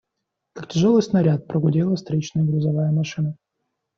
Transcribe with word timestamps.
Как 0.53 0.67
тяжелый 0.69 1.03
снаряд, 1.03 1.45
прогудела 1.47 1.95
встречная 1.95 2.43
грузовая 2.43 2.91
машина. 2.91 3.35